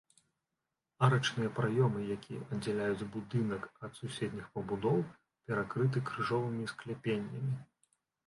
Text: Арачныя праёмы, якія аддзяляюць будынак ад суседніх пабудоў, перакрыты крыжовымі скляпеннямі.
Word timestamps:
Арачныя 1.07 1.49
праёмы, 1.57 1.99
якія 2.15 2.47
аддзяляюць 2.55 3.09
будынак 3.15 3.67
ад 3.87 3.93
суседніх 3.99 4.47
пабудоў, 4.55 4.99
перакрыты 5.51 5.97
крыжовымі 6.11 6.63
скляпеннямі. 6.75 7.53